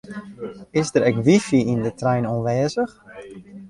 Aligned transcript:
Is 0.79 0.89
der 0.93 1.07
ek 1.09 1.17
wifi 1.25 1.59
yn 1.71 1.81
de 1.85 1.91
trein 1.99 2.29
oanwêzich? 2.31 2.95